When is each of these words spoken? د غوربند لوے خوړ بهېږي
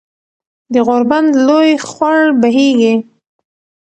د 0.73 0.75
غوربند 0.87 1.29
لوے 1.47 1.71
خوړ 1.89 2.19
بهېږي 2.41 2.93